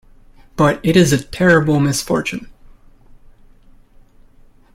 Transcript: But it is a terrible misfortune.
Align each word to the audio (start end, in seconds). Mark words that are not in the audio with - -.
But 0.55 0.79
it 0.83 0.95
is 0.97 1.13
a 1.13 1.23
terrible 1.23 1.79
misfortune. 1.79 2.47